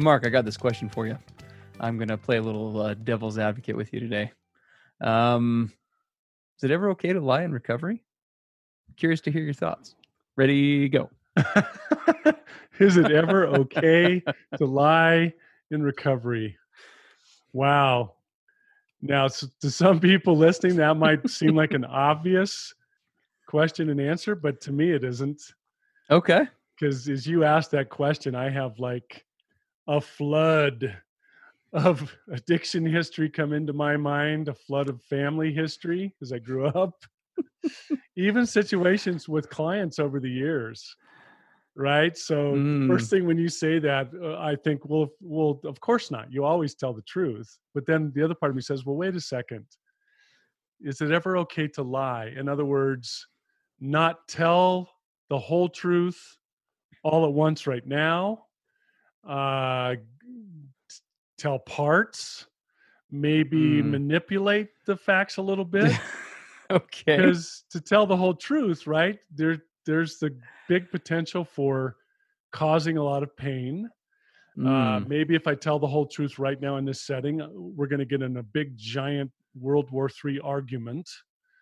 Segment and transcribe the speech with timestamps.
[0.00, 1.18] So, Mark, I got this question for you.
[1.78, 4.32] I'm going to play a little uh, devil's advocate with you today.
[5.02, 5.70] Um,
[6.56, 8.02] is it ever okay to lie in recovery?
[8.96, 9.96] Curious to hear your thoughts.
[10.36, 11.10] Ready, go.
[12.78, 14.22] is it ever okay
[14.56, 15.34] to lie
[15.70, 16.56] in recovery?
[17.52, 18.14] Wow.
[19.02, 22.72] Now, to some people listening, that might seem like an obvious
[23.46, 25.42] question and answer, but to me, it isn't.
[26.10, 26.46] Okay.
[26.74, 29.26] Because as you asked that question, I have like
[29.86, 30.96] a flood
[31.72, 36.66] of addiction history come into my mind, a flood of family history as I grew
[36.68, 36.94] up,
[38.16, 40.94] even situations with clients over the years.
[41.76, 42.16] Right.
[42.16, 42.88] So mm.
[42.88, 46.30] first thing when you say that, uh, I think, well, well, of course not.
[46.30, 47.56] You always tell the truth.
[47.74, 49.64] But then the other part of me says, well, wait a second.
[50.80, 52.34] Is it ever okay to lie?
[52.36, 53.26] In other words,
[53.78, 54.90] not tell
[55.28, 56.20] the whole truth
[57.04, 58.42] all at once right now
[59.26, 59.96] uh,
[61.38, 62.46] tell parts,
[63.10, 63.90] maybe mm.
[63.90, 65.92] manipulate the facts a little bit.
[66.70, 67.16] okay.
[67.16, 69.18] Because to tell the whole truth, right?
[69.34, 70.36] There, there's the
[70.68, 71.96] big potential for
[72.52, 73.88] causing a lot of pain.
[74.58, 74.66] Mm.
[74.66, 77.86] Uh, maybe if I tell the whole truth right now in this setting, uh, we're
[77.86, 81.08] going to get in a big, giant World War III argument.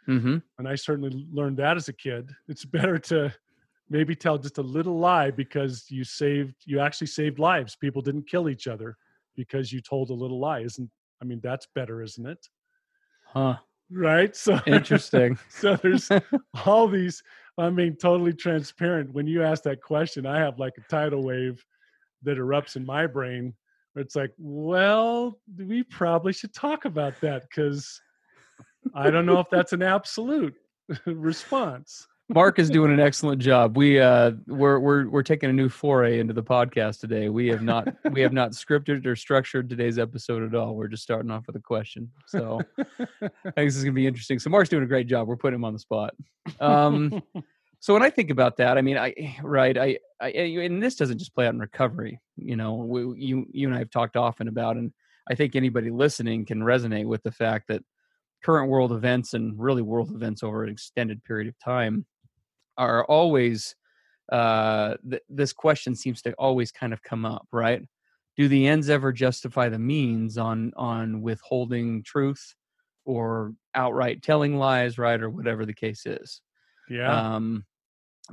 [0.08, 0.38] Mm-hmm.
[0.58, 2.30] And I certainly learned that as a kid.
[2.48, 3.32] It's better to
[3.90, 7.76] maybe tell just a little lie because you saved you actually saved lives.
[7.76, 8.96] People didn't kill each other
[9.36, 10.60] because you told a little lie.
[10.60, 10.90] Isn't
[11.20, 12.46] i mean that's better isn't it?
[13.26, 13.56] Huh.
[13.90, 14.34] Right?
[14.46, 15.38] So interesting.
[15.48, 16.10] so there's
[16.66, 17.22] all these
[17.56, 19.12] i mean totally transparent.
[19.12, 21.64] When you ask that question i have like a tidal wave
[22.22, 23.54] that erupts in my brain
[23.94, 28.00] it's like well we probably should talk about that because
[28.94, 30.54] i don't know if that's an absolute
[31.06, 33.76] response Mark is doing an excellent job.
[33.76, 37.30] We uh we're we're we're taking a new foray into the podcast today.
[37.30, 40.76] We have not we have not scripted or structured today's episode at all.
[40.76, 42.10] We're just starting off with a question.
[42.26, 44.38] So I think this is gonna be interesting.
[44.38, 45.26] So Mark's doing a great job.
[45.26, 46.14] We're putting him on the spot.
[46.60, 47.22] Um
[47.80, 51.18] so when I think about that, I mean, I right, I, I and this doesn't
[51.18, 52.20] just play out in recovery.
[52.36, 54.92] You know, we, you you and I have talked often about, and
[55.30, 57.82] I think anybody listening can resonate with the fact that
[58.44, 62.04] current world events and really world events over an extended period of time
[62.78, 63.76] are always
[64.32, 67.82] uh, th- this question seems to always kind of come up, right?
[68.36, 72.54] Do the ends ever justify the means on on withholding truth
[73.04, 76.42] or outright telling lies, right, or whatever the case is?
[76.88, 77.34] Yeah.
[77.36, 77.66] Um,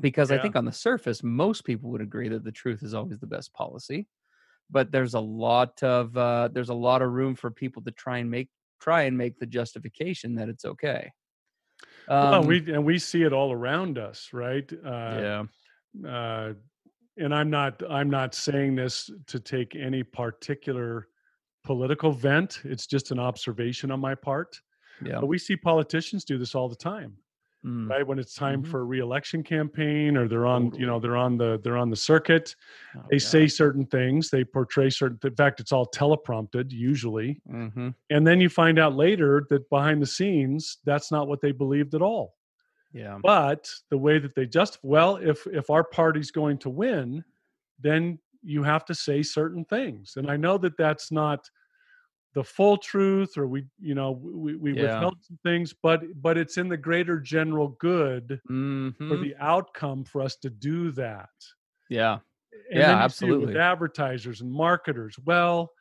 [0.01, 0.37] because yeah.
[0.37, 3.27] I think on the surface, most people would agree that the truth is always the
[3.27, 4.07] best policy,
[4.69, 8.19] but there's a lot of uh, there's a lot of room for people to try
[8.19, 8.49] and make
[8.81, 11.11] try and make the justification that it's okay.
[12.07, 14.71] Um, well, we and we see it all around us, right?
[14.85, 15.43] Uh,
[16.03, 16.07] yeah.
[16.07, 16.53] Uh,
[17.17, 21.07] and I'm not I'm not saying this to take any particular
[21.63, 22.61] political vent.
[22.63, 24.59] It's just an observation on my part.
[25.03, 25.19] Yeah.
[25.19, 27.17] But we see politicians do this all the time,
[27.65, 27.89] Mm.
[27.89, 28.05] right?
[28.05, 28.67] When it's time Mhm.
[28.67, 31.95] for a reelection campaign or they're on, you know, they're on the they're on the
[31.95, 32.55] circuit.
[32.95, 33.21] Oh, They God.
[33.23, 37.41] say certain things, they portray certain in fact, it's all teleprompted usually.
[37.49, 37.95] Mhm.
[38.11, 41.95] And then you find out later that behind the scenes, that's not what they believed
[41.95, 42.35] at all.
[42.93, 43.17] Yeah.
[43.21, 47.23] But the way that they just well, if if our party's going to win,
[47.79, 50.17] then you have to say certain things.
[50.17, 51.49] And I know that that's not
[52.35, 54.81] the full truth, or we, you know, we, we Yeah.
[54.83, 59.21] withheld some things, but but it's in the greater general good for Mhm.
[59.23, 61.29] the outcome for us to do that.
[61.89, 62.19] Yeah.
[62.71, 63.59] And Yeah, then you see it with absolutely.
[63.59, 65.17] advertisers and marketers.
[65.19, 65.71] Well,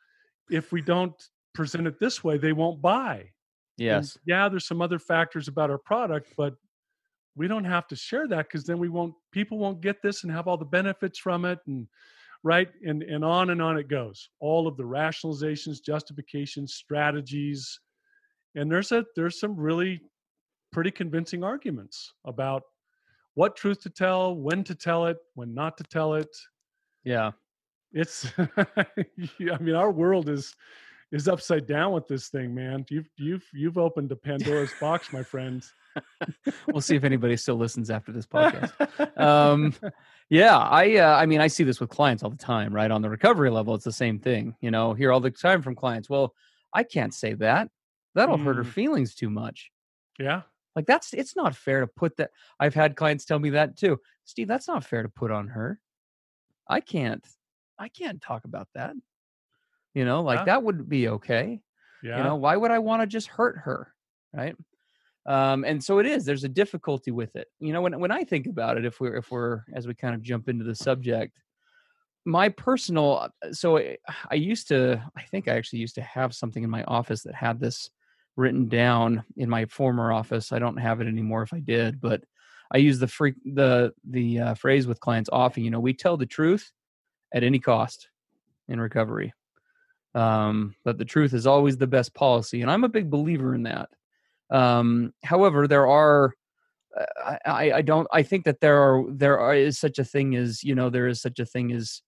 [0.49, 1.13] if we don't
[1.53, 3.17] present it this way, they won't buy.
[3.17, 3.31] And
[3.77, 4.17] Yes.
[4.25, 6.55] yeah, there's some other factors about our product, but
[7.35, 10.31] we don't have to share that because then we won't people won't get this and
[10.31, 11.89] have all the benefits from it and
[12.45, 14.29] right and and on and on it goes.
[14.39, 17.79] All of the rationalizations, justifications, strategies.
[18.53, 19.99] And there's a there's some really
[20.71, 22.61] pretty convincing arguments about
[23.33, 26.29] what truth to tell, when to tell it, when not to tell it.
[27.03, 27.31] Yeah.
[27.91, 30.55] It's I mean our world is
[31.11, 32.85] is upside down with this thing, man.
[32.89, 35.65] You've you've you've opened a Pandora's box, my friend.
[36.67, 38.71] We'll see if anybody still listens after this podcast.
[39.19, 39.73] um
[40.29, 43.01] yeah i uh, i mean i see this with clients all the time right on
[43.01, 46.09] the recovery level it's the same thing you know hear all the time from clients
[46.09, 46.33] well
[46.73, 47.69] i can't say that
[48.15, 48.67] that'll hurt her Mm.
[48.71, 49.71] feelings too much
[50.19, 50.41] yeah.
[50.75, 53.99] like that's it's not fair to put that i've had clients tell me that too
[54.25, 55.79] steve that's not fair to put on her
[56.67, 57.23] i can't
[57.77, 58.93] i can't talk about that
[59.93, 60.45] you know like Yeah.
[60.45, 61.61] that wouldn't be okay
[62.01, 62.17] Yeah.
[62.17, 63.93] you know why would i want to just hurt her
[64.33, 64.55] right
[65.25, 67.47] um and so it is there's a difficulty with it.
[67.59, 70.15] You know when when i think about it if we're if we're as we kind
[70.15, 71.39] of jump into the subject
[72.25, 73.97] my personal so I,
[74.31, 77.35] I used to i think i actually used to have something in my office that
[77.35, 77.89] had this
[78.35, 80.51] written down in my former office.
[80.51, 82.23] I don't have it anymore if i did but
[82.73, 86.17] i use the free the the uh, phrase with clients often you know we tell
[86.17, 86.71] the truth
[87.33, 88.09] at any cost
[88.67, 89.33] in recovery.
[90.15, 93.63] Um, but the truth is always the best policy and i'm a big believer in
[93.63, 93.89] that
[94.51, 96.33] um, however there are
[96.99, 100.05] uh, I, I I don't i think that there are there are, is such a
[100.05, 102.01] thing as you know there is such a thing as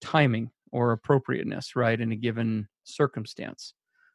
[0.00, 3.74] timing or appropriateness right in a given circumstance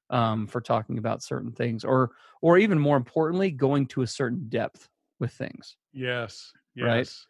[0.09, 2.11] um, for talking about certain things or
[2.41, 4.88] or even more importantly going to a certain depth
[5.19, 6.51] with things yes.
[6.75, 7.25] Yes.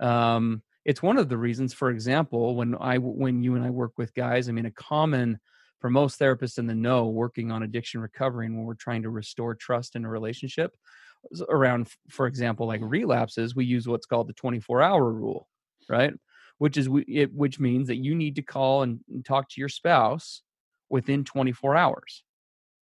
[0.00, 0.34] Right.
[0.34, 3.92] um, it's one of the reasons for example when i when you and i work
[3.98, 5.38] with guys i mean a common
[5.80, 9.10] for most therapists in the know working on addiction recovery and when we're trying to
[9.10, 10.76] restore trust in a relationship
[11.48, 15.48] around for example like relapses we use what's called the 24 hour rule
[15.88, 16.12] right?
[16.58, 19.68] Which is it, which means that you need to call and, and talk to your
[19.68, 20.42] spouse
[20.88, 22.22] within 24 hours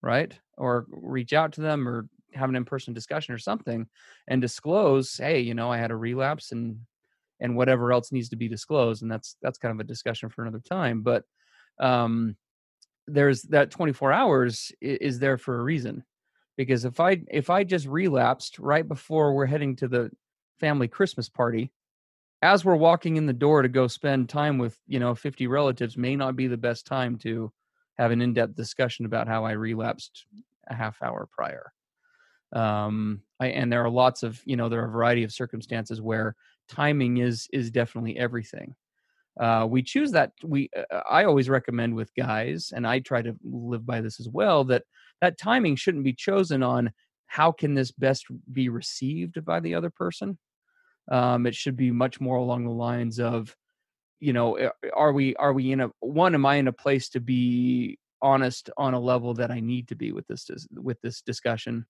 [0.01, 0.37] right?
[0.57, 3.87] Or reach out to them or have an in-person discussion or something
[4.27, 6.77] and disclose hey you know i had a relapse and
[7.39, 10.41] and whatever else needs to be disclosed and that's that's kind of a discussion for
[10.41, 11.23] another time but
[11.79, 12.35] um
[13.07, 16.03] there's that 24 hours is there for a reason.
[16.57, 20.09] Because if i if i just relapsed right before we're heading to the
[20.57, 21.69] family christmas party
[22.41, 25.97] as we're walking in the door to go spend time with you know 50 relatives
[25.97, 27.51] may not be the best time to
[27.97, 30.25] have an in-depth discussion about how i relapsed
[30.67, 31.73] a half hour prior.
[32.53, 36.01] Um I, and there are lots of you know there are a variety of circumstances
[36.01, 36.35] where
[36.69, 38.75] timing is is definitely everything
[39.39, 43.35] uh, we choose that we uh, i always recommend with guys and i try to
[43.43, 44.83] live by this as well that
[45.21, 46.91] that timing shouldn't be chosen on
[47.27, 50.37] how can this best be received by the other person.
[51.11, 53.55] Um, it should be much more along the lines of
[54.19, 57.19] you know are we are we in a one am i in a place to
[57.19, 61.85] be honest on a level that i need to be with this with this discussion?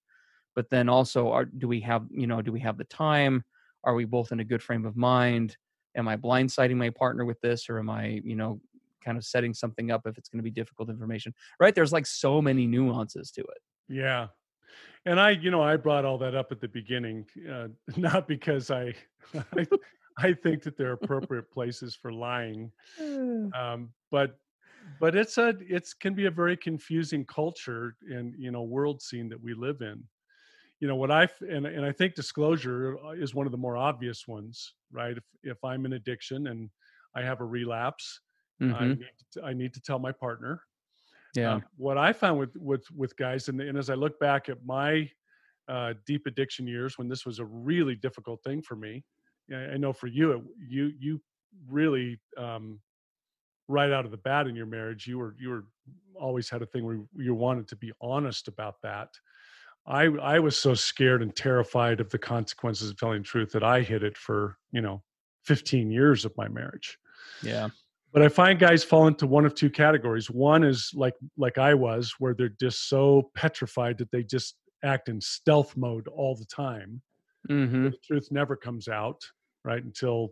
[0.54, 3.44] But then also are do we have you know do we have the time?
[3.84, 5.56] Are we both in a good frame of mind
[5.96, 8.60] am i blindsiding my partner with this or am i you know
[9.04, 12.06] kind of setting something up if it's going to be difficult information right there's like
[12.06, 14.28] so many nuances to it Yeah.
[15.04, 18.70] And I, you know, I brought all that up at the beginning, uh, not because
[18.70, 18.94] I,
[19.56, 19.66] I,
[20.18, 22.72] I think that there are appropriate places for lying,
[23.54, 24.38] um, but,
[25.00, 29.28] but it's a, it's can be a very confusing culture and you know world scene
[29.28, 30.04] that we live in.
[30.80, 33.76] You know what I and and I think disclosure uh, is one of the more
[33.76, 35.16] obvious ones, right?
[35.16, 36.70] If if I'm in addiction and
[37.14, 38.20] I have a relapse,
[38.68, 38.98] I Mhm.
[38.98, 40.62] need to, I need to tell my partner.
[41.34, 44.48] yeah Um, what I found with with with guys, and, and as I look back
[44.48, 45.10] at my
[45.68, 49.04] uh, deep addiction years when this was a really difficult thing for me,
[49.52, 51.22] I I know for you, it, you you
[51.68, 52.82] really um,
[53.68, 55.06] right out of the bat in your marriage.
[55.06, 55.64] You were you were
[56.14, 59.10] always had a thing where you wanted to be honest about that.
[59.86, 63.62] I I was so scared and terrified of the consequences of telling the truth that
[63.62, 65.02] I hid it for you know
[65.44, 66.98] 15 years of my marriage.
[67.42, 67.68] Yeah.
[68.12, 70.30] But I find guys fall into one of two categories.
[70.30, 75.08] One is like like I was, where they're just so petrified that they just act
[75.08, 77.02] in stealth mode all the time.
[77.50, 77.84] Mm-hmm.
[77.84, 79.22] The truth never comes out,
[79.64, 79.82] right?
[79.82, 80.30] Until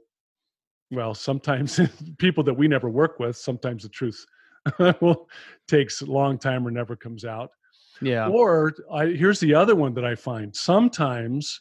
[0.91, 1.81] well, sometimes
[2.19, 4.25] people that we never work with, sometimes the truth
[5.01, 5.29] will
[5.69, 7.51] takes a long time or never comes out.
[8.01, 8.29] Yeah.
[8.29, 11.61] Or I, here's the other one that I find sometimes,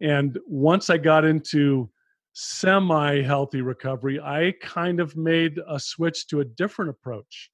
[0.00, 1.88] and once I got into
[2.32, 7.50] semi healthy recovery, I kind of made a switch to a different approach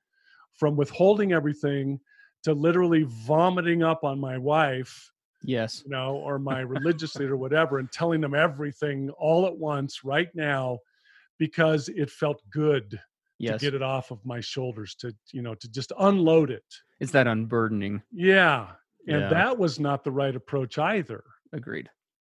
[0.54, 2.00] from withholding everything
[2.44, 5.10] to literally vomiting up on my wife
[5.42, 5.82] Yes.
[5.84, 10.28] you know, or my religious leader, whatever, and telling them everything all at once right
[10.34, 10.78] now
[11.38, 13.00] because it felt good
[13.40, 13.61] Yes.
[13.61, 16.64] to get it off of my shoulders, to, you know, to just unload it.
[17.00, 18.02] It's that unburdening.
[18.12, 18.73] Yeah.
[19.09, 19.28] And Yeah.
[19.30, 21.25] that was not the right approach either.
[21.52, 21.88] Agreed.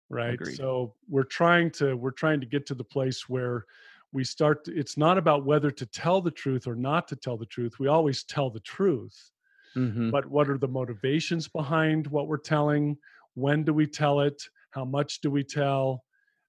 [0.10, 0.34] Right.
[0.36, 0.56] Agreed.
[0.56, 3.66] So we're trying to, we're trying to get to the place where
[4.14, 7.38] we start, to, it's not about whether to tell the truth or not to tell
[7.38, 7.80] the truth.
[7.80, 9.32] We always tell the truth
[9.74, 10.10] Mm-hmm.
[10.10, 12.98] but what are the motivations behind what we're telling
[13.36, 16.04] when do we tell it how much do we tell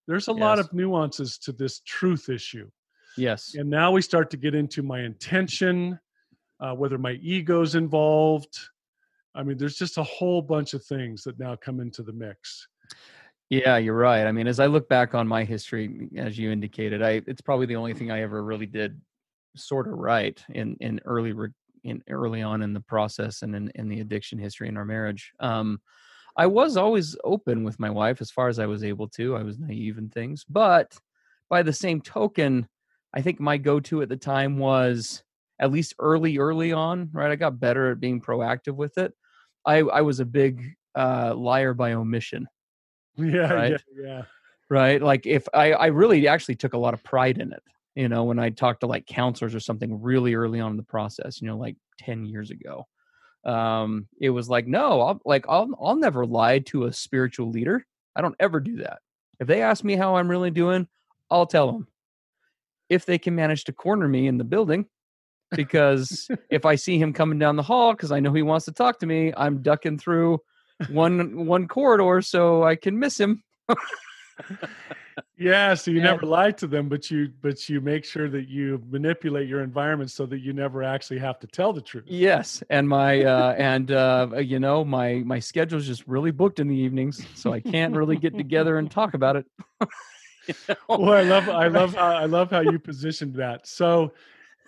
[0.09, 2.69] there's a lot of nuances to this truth issue
[3.16, 3.54] Yes.
[3.54, 5.99] and now we start to get into my intention
[6.61, 8.59] uh, whether my ego's involved
[9.35, 12.69] i mean there's just a whole bunch of things that now come into the mix
[13.50, 14.26] Yeah, you're right.
[14.26, 17.66] I mean, as I look back on my history, as you indicated, I it's probably
[17.66, 18.99] the only thing I ever really did
[19.57, 21.50] sort of right in in early re-
[21.85, 25.33] in early on in the process and in, in the addiction history in our marriage.
[25.38, 25.83] Um,
[26.35, 29.37] I was always open with my wife as far as I was able to.
[29.37, 30.97] I was naive in things, but
[31.50, 32.66] by the same token,
[33.14, 35.23] I think my go-to at the time was
[35.59, 37.11] at least early, early on.
[37.12, 39.12] Right, I got better at being proactive with it.
[39.66, 42.47] I I was a big uh, liar by omission
[43.16, 43.71] yeah Right.
[43.73, 44.23] yeah yeah
[44.69, 47.62] right like if i i really actually took a lot of pride in it
[47.95, 50.83] you know when i talked to like counselors or something really early on in the
[50.83, 52.87] process you know like 10 years ago
[53.45, 57.85] um it was like no i'll like i'll i'll never lie to a spiritual leader
[58.16, 59.00] i don't ever do that
[59.40, 60.87] if they ask me how i'm really doing
[61.31, 61.87] i'll tell them
[62.92, 64.87] if they can manage to corner me in the building
[65.56, 68.72] because if i see him coming down the hall because i know he wants to
[68.72, 70.38] talk to me i'm ducking through
[70.90, 73.42] one one corridor so i can miss him
[75.38, 76.12] yeah so you Yeah.
[76.14, 80.11] never lie to them but you but you make sure that you manipulate your environment
[80.11, 83.90] so that you never actually have to tell the truth Yes, and my uh, and
[83.90, 87.94] uh, you know my my schedule's just really booked in the evenings, so I can't
[87.94, 89.46] really get together and talk about it.
[90.46, 90.75] You know?
[90.88, 93.66] well, I love I love how I love how you positioned that.
[93.66, 94.12] So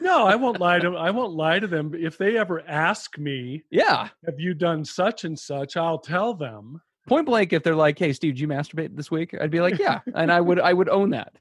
[0.00, 1.94] no, I won't lie to I won't lie to them.
[1.96, 6.80] If they ever ask me, yeah, have you done such and such, I'll tell them.
[7.06, 7.52] point blank.
[7.52, 10.30] If they're like, "Hey, Steve, did you masturbate this week?" I'd be like, "Yeah," and
[10.32, 11.32] I would I would own that.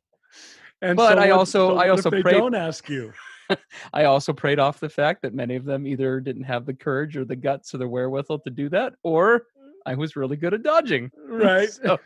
[0.82, 3.14] And But I what- also- I what also they prayed- don't ask you.
[3.94, 7.18] I also preyed off the fact that many of them either didn't have the courage
[7.18, 9.48] or the guts or the wherewithal to do that, or
[9.86, 11.12] I was really good at dodging.
[11.28, 11.70] Right.
[11.70, 12.00] So,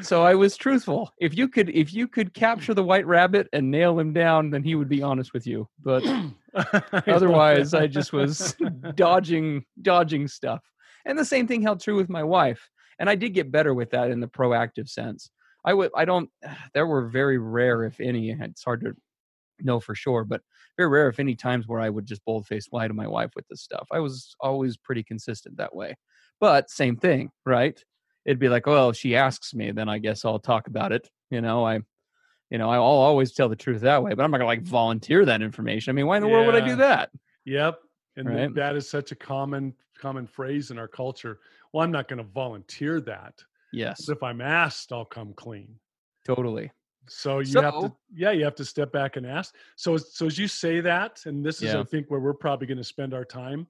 [0.00, 1.12] so I was truthful.
[1.18, 4.62] If you could, if you could capture the white rabbit and nail him down, then
[4.62, 5.68] he would be honest with you.
[5.82, 6.04] But
[7.06, 8.56] otherwise, I just was
[8.94, 10.62] dodging, dodging stuff.
[11.04, 12.70] And the same thing held true with my wife.
[12.98, 15.30] And I did get better with that in the proactive sense.
[15.64, 16.30] I would, I don't.
[16.74, 18.30] There were very rare, if any.
[18.30, 18.94] It's hard to
[19.60, 20.40] know for sure, but
[20.76, 23.46] very rare, if any, times where I would just boldface lie to my wife with
[23.48, 23.86] this stuff.
[23.92, 25.96] I was always pretty consistent that way.
[26.40, 27.82] But same thing, right?
[28.24, 31.08] It'd be like, well, if she asks me, then I guess I'll talk about it.
[31.30, 31.80] You know, I,
[32.50, 34.14] you know, I'll always tell the truth that way.
[34.14, 35.90] But I'm not gonna like volunteer that information.
[35.90, 37.10] I mean, why in the world would I do that?
[37.44, 37.78] Yep.
[38.16, 38.54] And th- Right.
[38.54, 41.40] that is such a common common phrase in our culture.
[41.72, 43.34] Well, I'm not going to volunteer that.
[43.72, 45.76] Yes, if I'm asked, I'll come clean.
[46.26, 46.70] totally.
[47.08, 49.54] So you have to, yeah, you have to step back and ask.
[49.76, 52.66] So, as- so as you say that, and this is, I think, where we're probably
[52.68, 53.66] going to spend our time.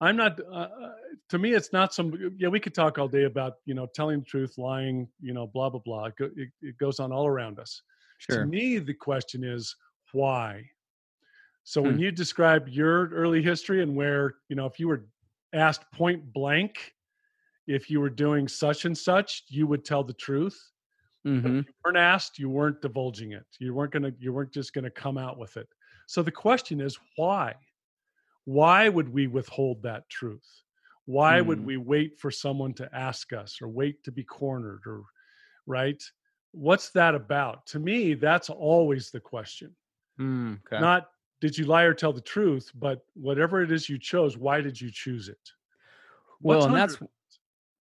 [0.00, 0.38] I'm not.
[0.40, 0.92] Uh, uh,
[1.30, 2.14] to me, it's not some.
[2.36, 5.46] Yeah, we could talk all day about you know telling the truth, lying, you know,
[5.46, 6.06] blah blah blah.
[6.06, 7.82] It, it, goes on all around us.
[8.18, 8.42] Sure.
[8.42, 9.74] To me, the question is
[10.12, 10.64] why.
[11.64, 12.00] So when Hmm.
[12.00, 15.06] you describe your early history and where you know if you were
[15.52, 16.94] asked point blank
[17.66, 20.58] if you were doing such and such, you would tell the truth
[21.42, 24.52] but hmm if you weren't asked you weren't divulging it you weren't gonna you weren't
[24.52, 25.68] just gonna come out with it
[26.06, 27.54] so the question is why
[28.56, 30.48] why would we withhold that truth
[31.06, 31.66] why would Hmm.
[31.66, 35.02] we wait for someone to ask us or wait to be cornered or
[35.66, 36.02] right
[36.52, 37.66] what's that about?
[37.66, 39.76] To me, that's always the question.
[40.18, 40.80] Mm, okay.
[40.80, 44.60] Not did you lie or tell the truth, but whatever it is you chose, why
[44.60, 45.52] did you choose it?
[46.42, 47.10] well, and that's it?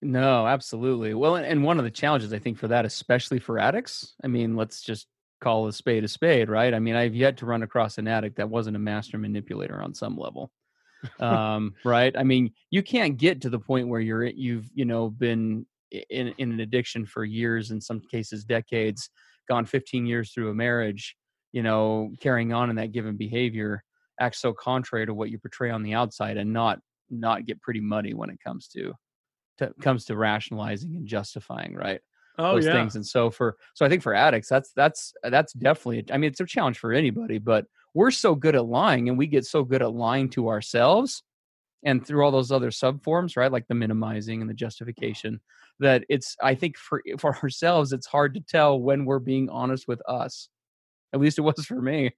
[0.02, 1.14] no, absolutely.
[1.14, 4.56] Well, and one of the challenges I think for that, especially for addicts, I mean,
[4.56, 5.08] let's just
[5.42, 6.74] call a spade a spade, right?
[6.74, 9.94] I mean, I've yet to run across an addict that wasn't a master manipulator on
[9.94, 10.52] some level.
[11.20, 12.16] Um, right?
[12.18, 16.34] I mean, you can't get to the point where you're you've you know been in
[16.38, 19.10] in an addiction for years, in some cases decades,
[19.48, 21.16] gone 15 years through a marriage,
[21.52, 23.84] you know, carrying on in that given behavior,
[24.20, 27.82] act so contrary to what you portray on the outside, and not not get pretty
[27.82, 28.94] muddy when it comes to,
[29.58, 32.02] to comes to rationalizing and justifying, right?
[32.38, 32.96] oh those yeah, things.
[32.96, 36.06] And so for so I think for addicts, that's that's that's definitely.
[36.12, 39.28] I mean, it's a challenge for anybody, but we're so good at lying, and we
[39.28, 41.24] get so good at lying to ourselves,
[41.84, 45.42] and through all those other subforms, right, like the minimizing and the justification,
[45.80, 46.36] that it's.
[46.42, 50.50] I think for for ourselves, it's hard to tell when we're being honest with us.
[51.14, 52.12] At least it was for me.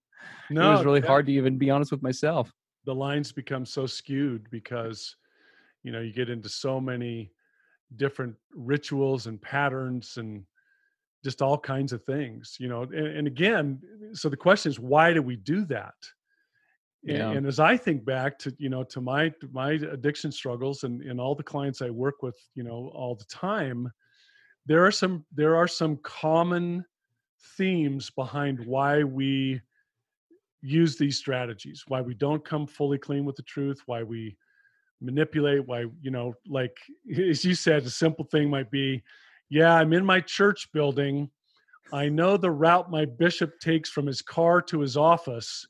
[0.49, 1.07] no, it was really yeah.
[1.07, 2.51] hard to even be honest with myself.
[2.85, 5.15] the lines become so skewed because
[5.83, 7.31] you know you get into so many
[7.95, 10.43] different rituals and patterns and
[11.23, 13.79] just all kinds of things you know and, and again
[14.13, 15.95] so the question is why do we do that
[17.07, 17.31] and, Yeah.
[17.31, 21.19] and as i think back to you know to my my addiction struggles and, and
[21.19, 23.91] all the clients i work with you know all the time
[24.65, 26.85] there are some there are some common
[27.57, 29.61] themes behind why we
[30.61, 34.35] use these strategies why we don't come fully clean with the truth why we
[35.01, 36.77] manipulate why you know like
[37.29, 39.01] as you said a simple thing might be
[39.49, 41.29] yeah i'm in my church building
[41.91, 45.65] i know the route my bishop takes from his car to his office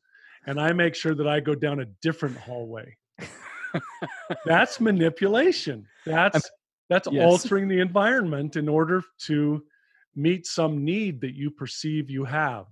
[0.47, 2.95] and i make sure that i go down a different hallway
[4.45, 6.49] that's manipulation that's
[6.89, 7.23] that's Yes.
[7.29, 9.63] altering the environment in order to
[10.15, 12.65] meet some need that you perceive you have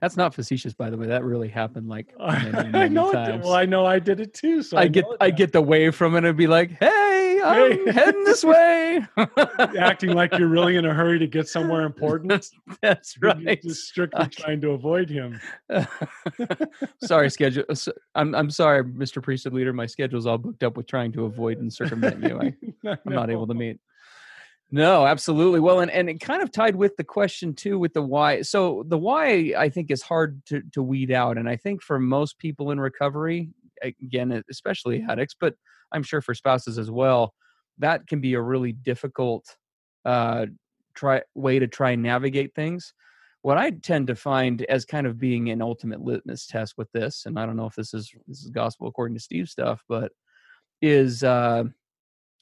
[0.00, 1.06] That's not facetious, by the way.
[1.06, 3.32] That really happened like many, I many know it did.
[3.32, 3.44] times.
[3.44, 6.16] well i know i did it too so I get I get the wave from
[6.16, 6.88] it and be like, "Hey,
[7.44, 7.92] I'm Hey.
[7.92, 9.04] heading this way."
[9.78, 12.46] acting like you're really in a hurry to get somewhere important
[12.80, 13.62] That's You're right.
[13.62, 14.42] just strictly Okay.
[14.42, 15.40] trying to avoid him
[17.02, 17.64] sorry, schedule.
[18.14, 19.22] I'm I'm sorry, Mr.
[19.22, 19.72] Priesthood Leader.
[19.72, 22.38] My schedule's all booked up with trying to avoid and circumvent you.
[22.38, 22.54] I,
[23.06, 23.78] I'm not able to meet.
[24.70, 25.60] No, absolutely.
[25.60, 28.40] Well, and, and it kind of tied with the question too, with the why.
[28.42, 31.36] So the why I think is hard to, to weed out.
[31.36, 33.50] And I think for most people in recovery,
[33.82, 35.54] again, especially addicts, but
[35.92, 37.34] I'm sure for spouses as well,
[37.78, 39.44] that can be a really difficult
[40.04, 40.46] uh,
[40.94, 42.94] try way to try and navigate things.
[43.42, 47.26] What I tend to find as kind of being an ultimate litmus test with this,
[47.26, 50.12] and I don't know if this is this is gospel according to Steve stuff, but
[50.80, 51.64] is uh,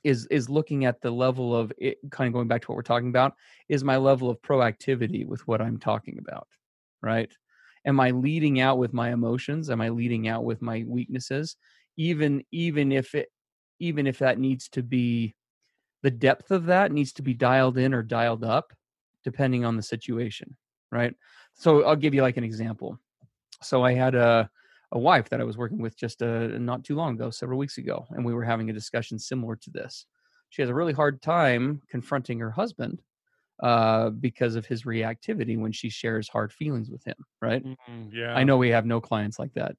[0.05, 2.83] is is looking at the level of it, kind of going back to what we're
[2.83, 3.35] talking about
[3.68, 6.46] is my level of proactivity with what i'm talking about
[7.03, 7.33] right
[7.85, 9.71] am i leading out with my emotions?
[9.71, 11.57] Am i leading out with my weaknesses?
[11.97, 13.29] Even even if it
[13.79, 15.35] even if that needs to be
[16.03, 18.73] the depth of that needs to be dialed in or dialed up
[19.25, 20.57] depending on the situation
[20.93, 21.14] right?
[21.55, 22.99] So i'll give you like an example.
[23.62, 24.51] So i had a
[24.93, 27.79] a wife that I was working with just uh, not too long ago, several weeks
[27.79, 30.07] ago, and we were having a discussion similar to this.
[30.49, 33.01] She has a really hard time confronting her husband
[33.62, 37.16] uh, because of his reactivity when she shares hard feelings with him.
[37.42, 37.64] Right?
[37.64, 37.77] Mm,
[38.12, 39.77] yeah I know we have no clients like that.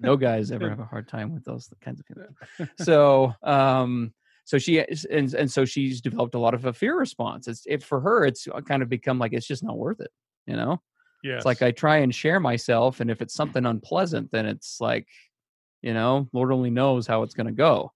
[0.00, 2.36] No guys ever have a hard time with those kinds of feelings.
[2.84, 4.12] So, um,
[4.44, 7.48] so she is- and and so she's developed a lot of a fear response.
[7.48, 8.24] It's it for her.
[8.24, 10.10] It's kind of become like it's just not worth it.
[10.46, 10.80] You know.
[11.22, 11.36] yes.
[11.38, 15.06] It's like I try and share myself, and if it's something unpleasant, then it's like,
[15.82, 17.92] you know, Lord only knows how it's going to go.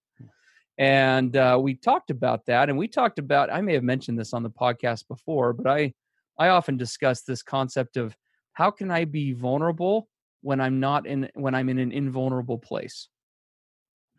[0.78, 3.52] And uh, we talked about that, and we talked about.
[3.52, 5.94] I may have mentioned this on the podcast before, but I,
[6.38, 8.16] I often discuss this concept of
[8.54, 10.08] how can I be vulnerable
[10.42, 13.08] when I'm not in when I'm in an invulnerable place,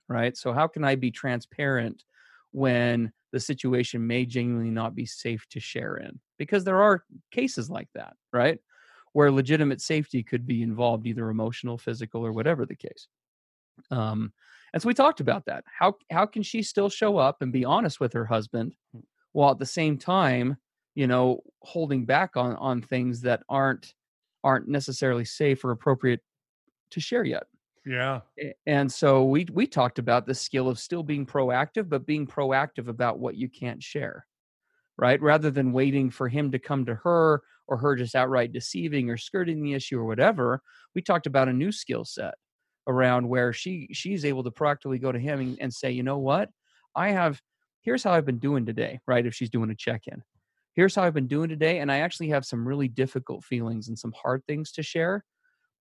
[0.08, 0.36] right?
[0.38, 2.04] So how can I be transparent
[2.52, 6.20] when the situation may genuinely not be safe to share in?
[6.38, 8.60] Because there are cases like that, right?
[9.16, 13.08] where legitimate safety could be involved, either emotional, physical, or whatever the case.
[13.92, 14.34] Um,
[14.74, 15.64] and so we talked about that.
[15.80, 18.76] How how can she still show up and be honest with her husband,
[19.34, 20.58] while at the same time,
[20.96, 23.94] you know, holding back on on things that aren't
[24.44, 26.22] aren't necessarily safe or appropriate
[26.92, 27.46] to share yet.
[27.86, 28.22] yeah
[28.66, 32.88] And so we we talked about the skill of still being proactive, but being proactive
[32.88, 34.28] about what you can't share,
[34.98, 35.22] right?
[35.22, 39.18] Rather than waiting for him to come to her or her just outright deceiving or
[39.18, 40.64] skirting the issue or whatever.
[40.96, 42.36] We talked about a new skill set
[42.88, 46.18] around where she she's able to proactively go to him and, and say, you know
[46.18, 46.50] what,
[46.96, 47.42] I have
[47.82, 49.26] here's how I've been doing today, right?
[49.26, 50.24] If she's doing a check in,
[50.74, 51.80] here's how I've been doing today.
[51.80, 55.24] And I actually have some really difficult feelings and some hard things to share.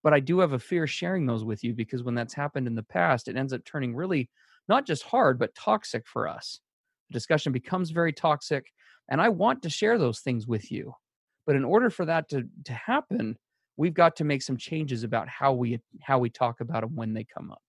[0.03, 2.75] But I do have a fear sharing those with you because when that's happened in
[2.75, 4.29] the past, it ends up turning really
[4.69, 6.61] not just hard, but toxic for us.
[7.09, 8.67] The discussion becomes very toxic.
[9.11, 10.95] And I want to share those things with you.
[11.47, 13.37] But in order for that to, to happen,
[13.77, 17.13] we've got to make some changes about how we how we talk about them when
[17.13, 17.63] they come up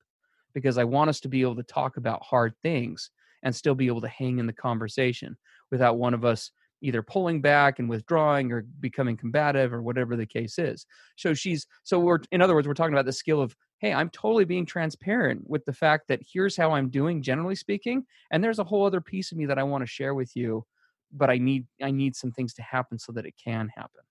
[0.54, 3.12] because i want us to be able to talk about hard things
[3.44, 5.38] and still be able to hang in the conversation
[5.72, 10.26] without one of us either pulling back and withdrawing or becoming combative or whatever the
[10.26, 10.86] case is.
[11.16, 14.10] So she's so we're in other words we're talking about the skill of hey i'm
[14.10, 18.60] totally being transparent with the fact that here's how i'm doing generally speaking and there's
[18.60, 20.66] a whole other piece of me that i want to share with you
[21.12, 24.02] but i need i need some things to happen so that it can happen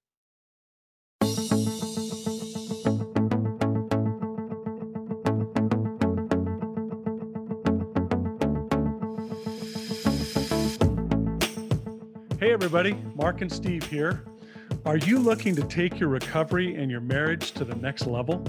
[12.65, 14.25] everybody, Mark and Steve here.
[14.87, 18.43] Are you looking to take your recovery and your marriage to the next level?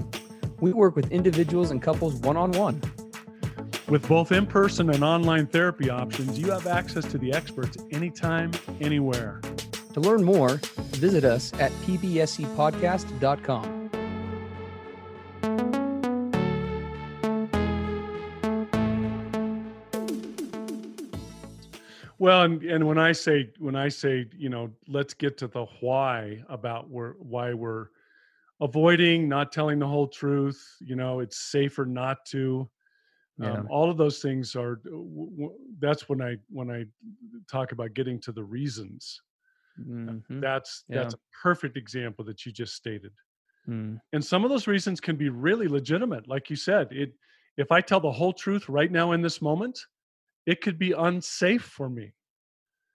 [0.58, 2.80] We work with individuals and couples one on one.
[3.90, 8.52] With both in person and online therapy options, you have access to the experts anytime,
[8.80, 9.42] anywhere.
[9.92, 10.62] To learn more,
[10.94, 13.75] visit us at pbscpodcast.com.
[22.26, 25.64] Well, and, and when I say when I say you know let's get to the
[25.78, 27.90] why about where why we're
[28.60, 30.60] avoiding not telling the whole truth.
[30.80, 32.68] You know, it's safer not to.
[33.40, 34.76] Um, all of those things are.
[34.76, 36.86] w- w- That's when I when I
[37.48, 39.22] talk about getting to the reasons.
[39.78, 40.40] Mhm.
[40.40, 41.14] That's that's Yeah.
[41.14, 43.12] a perfect example that you just stated.
[43.68, 44.00] Mm.
[44.12, 46.88] And some of those reasons can be really legitimate, like you said.
[46.92, 47.14] It
[47.56, 49.78] if I tell the whole truth right now in this moment,
[50.46, 52.12] it could be unsafe for me.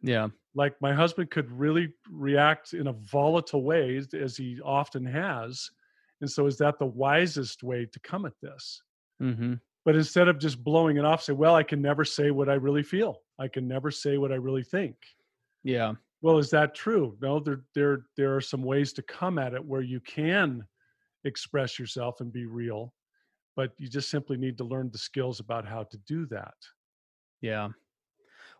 [0.03, 0.29] Yeah.
[0.55, 5.69] like my husband could really react in a volatile way as- he often has
[6.21, 8.81] and so is that the wisest way to come at this?
[9.19, 12.49] Hmm but instead of just blowing it off say well i can never say what
[12.49, 13.21] i really feel.
[13.39, 14.95] I can never say what i really think.
[15.63, 15.93] Yeah.
[16.21, 17.15] well is that true?
[17.21, 20.65] No there there there are some ways to come at it where you can
[21.25, 22.93] express yourself and be real
[23.55, 26.55] but you just simply need to learn the skills about how to do that
[27.41, 27.69] Yeah.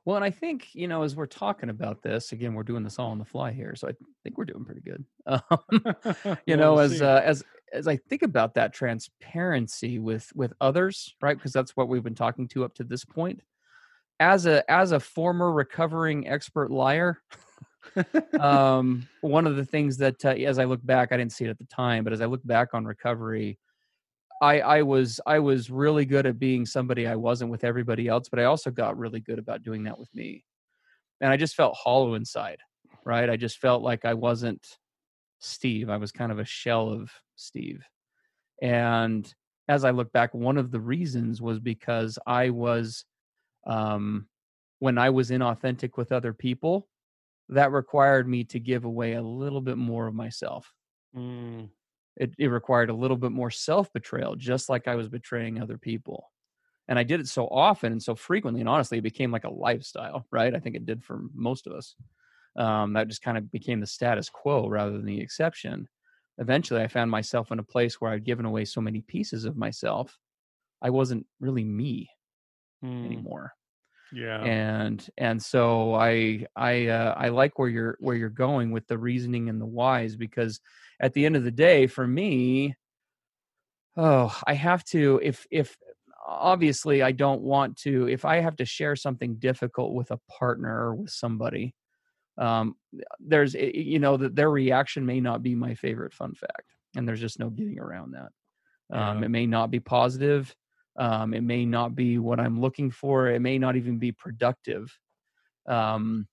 [0.04, 2.98] Well, and I think, you know, as we're talking about this, again, we're doing this
[2.98, 3.76] all on the fly here.
[3.76, 3.91] So I
[4.24, 5.06] think we're doing pretty good.
[5.28, 10.52] Um, you know, we'll as uh, as as I think about that transparency with with
[10.60, 11.38] others, right?
[11.38, 13.41] Because that's what we've been talking to up to this point.
[14.20, 17.22] As a as a former recovering expert liar,
[18.39, 21.50] um, one of the things that uh, as I look back, I didn't see it
[21.50, 23.60] at the time, but as I look back on recovery,
[24.41, 28.27] I I was I was really good at being somebody I wasn't with everybody else,
[28.30, 30.43] but I also got really good about doing that with me.
[31.21, 32.60] And I just felt hollow inside,
[33.06, 33.30] right?
[33.30, 34.80] I just felt like I wasn't
[35.39, 35.89] Steve.
[35.89, 37.84] I was kind of a shell of Steve.
[38.62, 39.34] And
[39.67, 43.06] as I look back, one of the reasons was because I was
[43.67, 44.27] um
[44.80, 46.89] when I was inauthentic with other people,
[47.49, 50.73] that required me to give away a little bit more of myself
[51.15, 51.69] Mm,
[52.17, 55.78] it, it required a little bit more self betrayal, just like I was betraying other
[55.78, 56.32] people.
[56.88, 59.52] And I did it so often and so frequently, and honestly, it became like a
[59.54, 60.56] lifestyle, right?
[60.56, 61.95] I think it did for most of us.
[62.56, 65.88] Um, that just kind of became the status quo rather than the exception.
[66.38, 69.58] Eventually, I found myself in a place where I'd given away so many pieces of
[69.58, 70.19] myself,
[70.82, 72.10] I wasn't really me
[72.82, 73.54] mm, anymore
[74.12, 78.88] yeah and and so i i uh, i like where you're where you're going with
[78.88, 80.60] the reasoning and the whys because
[81.00, 82.76] at the end of the day for me
[83.97, 85.78] oh i have to if if
[86.26, 90.88] obviously i don't want to if i have to share something difficult with a partner
[90.88, 91.76] or with somebody
[92.38, 92.76] um
[93.19, 97.08] there's i- you know that their reaction may not be my favorite fun fact and
[97.08, 98.32] there's just no getting around that
[98.97, 99.24] um Yeah.
[99.24, 100.56] it may not be positive
[100.97, 104.97] um, it may not be what i'm looking for it may not even be productive.
[105.67, 106.27] Um,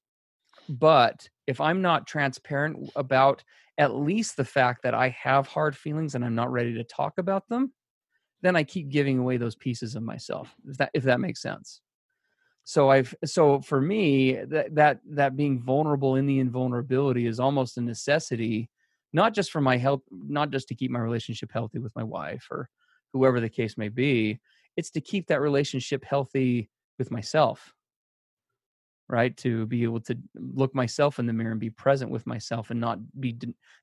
[0.68, 3.42] but if i'm not transparent about
[3.78, 7.14] at least the fact that i have hard feelings and i'm not ready to talk
[7.18, 7.72] about them
[8.42, 11.80] then i keep giving away those pieces of myself if that if that makes sense.
[12.64, 17.78] So i've so for me that that that being vulnerable in the invulnerability is almost
[17.78, 18.68] a necessity
[19.14, 22.46] not just for my health not just to keep my relationship healthy with my wife
[22.50, 22.68] or
[23.12, 24.38] whoever the case may be
[24.76, 27.74] it's to keep that relationship healthy with myself
[29.08, 32.70] right to be able to look myself in the mirror and be present with myself
[32.70, 33.36] and not be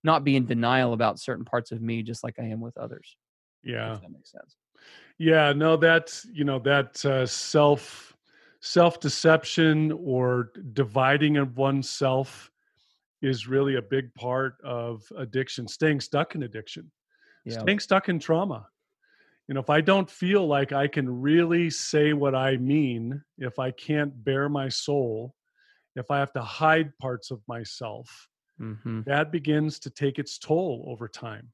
[0.03, 3.17] not be in denial about certain parts of me just like i am with others
[3.63, 4.55] yeah if that makes sense
[5.17, 8.15] Yeah, no, that's you know that uh, self
[8.59, 12.51] self deception or dividing of oneself
[13.21, 16.91] is really a big part of addiction, staying stuck in addiction,
[17.45, 17.61] Yeah.
[17.61, 18.67] staying stuck in trauma.
[19.47, 23.59] You know, if I don't feel like I can really say what I mean, if
[23.59, 25.35] I can't bare my soul,
[25.95, 30.85] if I have to hide parts of myself, hmm that begins to take its toll
[30.87, 31.51] over time.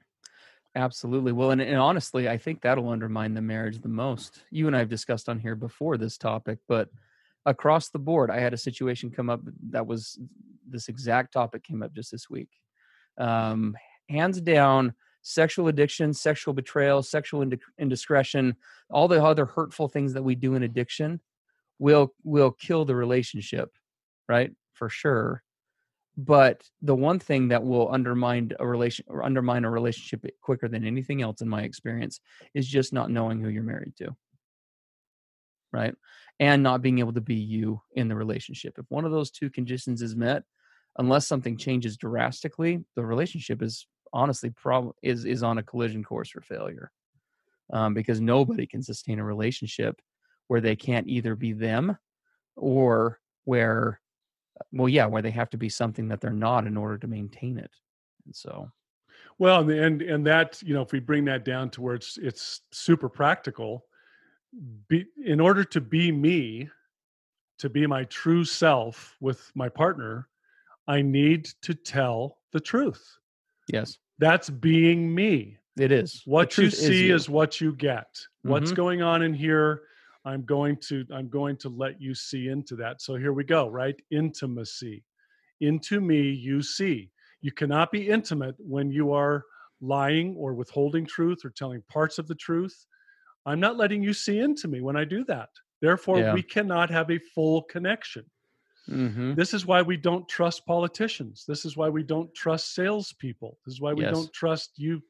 [0.75, 1.33] Absolutely.
[1.33, 4.43] Well, and, and honestly, I think that'll undermine the marriage the most.
[4.51, 6.89] You and I have discussed on here before this topic, but
[7.45, 10.17] across the board, I had a situation come up that was
[10.65, 12.49] this exact topic came up just this week.
[13.17, 13.75] Um,
[14.09, 18.55] hands down, sexual addiction, sexual betrayal, sexual ind- indiscretion,
[18.89, 21.19] all the other hurtful things that we do in addiction
[21.79, 23.71] will will kill the relationship,
[24.27, 24.51] right?
[24.73, 25.43] For sure.
[26.17, 30.85] But the one thing that will undermine a relation or undermine a relationship quicker than
[30.85, 32.19] anything else in my experience
[32.53, 34.15] is just not knowing who you're married to.
[35.71, 35.95] Right?
[36.39, 38.77] And not being able to be you in the relationship.
[38.77, 40.43] If one of those two conditions is met
[40.97, 46.29] unless something changes drastically the relationship is honestly prob- is is on a collision course
[46.29, 46.91] for failure
[47.71, 50.01] um, because nobody can sustain a relationship
[50.47, 51.97] where they can't either be them
[52.55, 53.99] or where
[54.71, 57.57] well yeah where they have to be something that they're not in order to maintain
[57.57, 57.71] it
[58.25, 58.69] and so
[59.39, 62.61] Well, and and that you know, if we bring that down to where it's it's
[62.71, 63.85] super practical,
[64.87, 66.69] be in order to be me,
[67.59, 70.27] to be my true self with my partner,
[70.87, 73.17] I need to tell the truth.
[73.71, 75.57] Yes That's being me.
[75.79, 77.15] it is What you see you.
[77.15, 78.07] is, what you get.
[78.43, 78.75] What's Mhm.
[78.75, 79.83] going on in here?
[80.25, 83.01] I'm going to I'm going to let you see into that.
[83.01, 83.95] So here we go, right?
[84.11, 85.03] Intimacy.
[85.61, 87.09] Into me you see.
[87.41, 89.43] You cannot be intimate when you are
[89.79, 92.85] lying or withholding truth or telling parts of the truth.
[93.47, 95.49] I'm not letting you see into me when I do that.
[95.81, 96.33] Therefore, Yeah.
[96.35, 98.25] we cannot have a full connection.
[98.89, 99.35] Mhm.
[99.35, 101.45] This is why we don't trust politicians.
[101.47, 103.57] This is why we don't trust salespeople.
[103.65, 104.11] This is why we Yes.
[104.11, 105.03] don't trust you.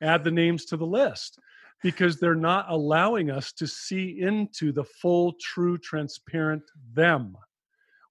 [0.00, 1.38] Add the names to the list
[1.82, 7.36] because they're not allowing us to see into the full, true, transparent them.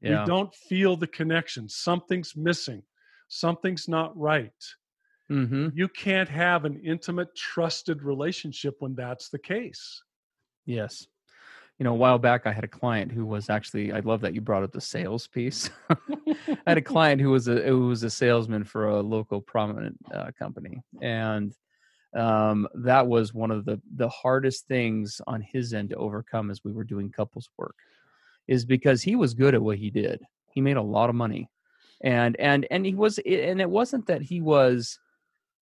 [0.01, 1.69] yeah We don't feel the connection.
[1.69, 2.83] Something's missing.
[3.29, 4.53] Something's not right.
[5.29, 10.03] hmm You can't have an intimate, trusted relationship when that's the case.
[10.65, 11.07] yes
[11.79, 14.33] you know a while back i had a client who was actually i love that
[14.33, 15.69] you brought up the sales piece.
[15.89, 19.97] I had a client who was a who was a salesman for a local prominent
[20.13, 21.53] uh, company and
[22.15, 26.63] um, that was one of the the hardest things on his end to overcome as
[26.63, 27.75] we were doing couples work
[28.47, 30.21] is because he was good at what he did.
[30.51, 31.49] He made a lot of money
[32.03, 34.99] and and and he was and it wasn't that he was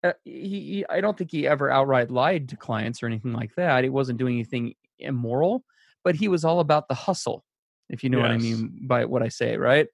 [0.04, 3.54] uh, he, he i don't think he ever outright lied to clients or anything like
[3.56, 3.84] that.
[3.84, 5.63] He wasn't doing anything immoral
[6.04, 7.44] but he was all about the hustle
[7.90, 9.88] if you know what i mean by what i say right?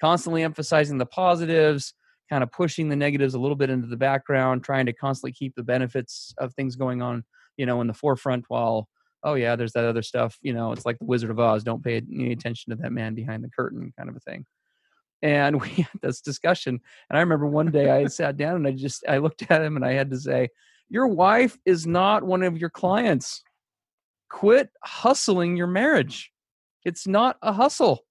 [0.00, 1.94] Constantly emphasizing the positives
[2.30, 5.54] kind of pushing the negatives a little bit into the background trying to constantly keep
[5.54, 7.22] the benefits of things going on
[7.56, 8.88] you know in the forefront while
[9.22, 11.84] oh yeah there's that other stuff you know it's like the wizard of oz don't
[11.84, 14.44] pay any attention to that man behind the curtain kind of a thing.
[15.22, 18.72] And we had this discussion and i remember one day i sat down and i
[18.72, 20.48] just i looked at him and i had to say
[20.88, 23.42] your wife is not one of your clients
[24.34, 26.32] quit hustling your marriage.
[26.84, 28.04] It's not a hustle.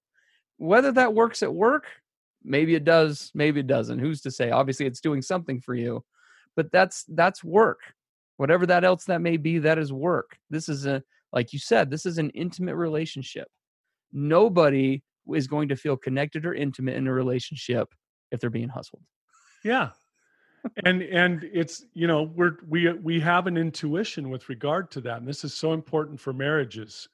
[0.56, 1.84] Whether that works at work
[2.46, 3.98] maybe it does maybe it doesn't.
[3.98, 4.50] Who's to say?
[4.50, 6.02] Obviously it's doing something for you
[6.56, 7.80] but that's that's work.
[8.38, 10.36] Whatever that else that may be that is work.
[10.48, 13.48] This is a like you said this is an intimate relationship.
[14.10, 15.02] Nobody
[15.34, 17.88] is going to feel connected or intimate in a relationship
[18.30, 19.02] if they're being hustled.
[19.62, 19.90] Yeah.
[20.84, 25.18] And and it's you know we're we we have an intuition with regard to that
[25.18, 27.08] and this is so important for marriages.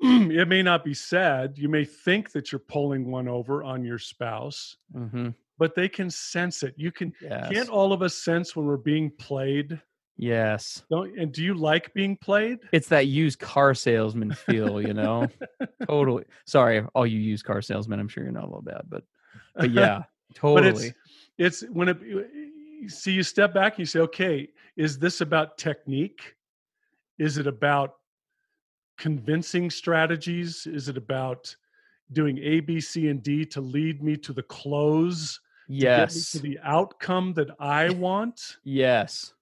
[0.00, 3.98] It may not be said you may think that you're pulling one over on your
[3.98, 5.30] spouse mm-hmm.
[5.58, 6.74] but they can sense it.
[6.76, 7.50] You can yes.
[7.50, 9.80] can't all of us sense when we're being played?
[10.16, 10.84] Yes.
[10.88, 12.58] Don't and do you like being played?
[12.72, 15.26] It's that used car salesman feel you know?
[15.86, 16.24] Totally.
[16.46, 19.02] Sorry all you used car salesmen i'm sure you're not all bad but
[19.56, 20.94] but yeah but totally.
[21.38, 21.98] it's it's when it
[22.86, 26.36] see you step back and you say okay is this about technique?
[27.18, 27.96] Is it about
[28.96, 30.66] convincing strategies?
[30.66, 31.54] Is it about
[32.12, 36.14] doing a b c and d to lead me to the close to get me
[36.14, 36.30] yes.
[36.30, 38.58] to the outcome that i want?
[38.64, 39.34] Yes.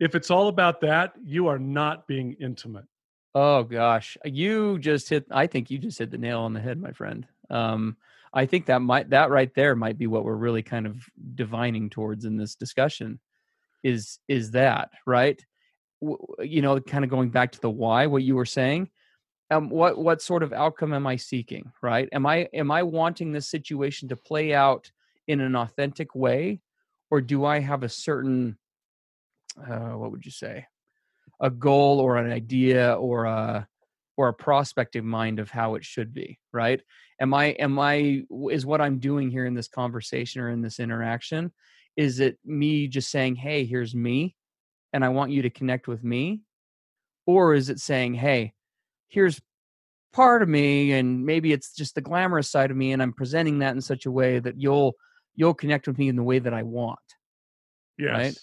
[0.00, 2.86] If it's all about that you are not being intimate.
[3.34, 5.24] Oh gosh, you just hit.
[5.30, 7.26] I think you just hit the nail on the head, my friend.
[7.48, 7.96] Um,
[8.32, 11.02] I think that might that right there might be what we're really kind of
[11.34, 13.20] divining towards in this discussion.
[13.82, 15.42] Is is that right?
[16.00, 18.90] You know, kind of going back to the why, what you were saying.
[19.50, 21.72] Um, what what sort of outcome am I seeking?
[21.82, 22.08] Right?
[22.12, 24.90] Am I am I wanting this situation to play out
[25.26, 26.60] in an authentic way
[27.10, 28.56] or do i have a certain
[29.64, 30.66] uh, what would you say
[31.40, 33.66] a goal or an idea or a
[34.16, 36.82] or a prospective mind of how it should be right
[37.20, 40.80] am i am i is what i'm doing here in this conversation or in this
[40.80, 41.52] interaction
[41.96, 44.34] is it me just saying hey here's me
[44.92, 46.40] and i want you to connect with me?
[47.26, 48.54] Or is it saying hey
[49.08, 49.40] here's
[50.12, 53.60] part of me and maybe it's just the glamorous side of me and i'm presenting
[53.60, 54.94] that in such a way that you'll
[55.36, 56.98] you'll connect with me in the way that i want
[57.98, 58.10] yes.
[58.10, 58.38] Right?